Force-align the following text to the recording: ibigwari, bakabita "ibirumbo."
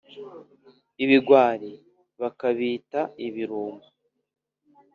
ibigwari, 1.03 1.71
bakabita 2.21 3.01
"ibirumbo." 3.27 3.87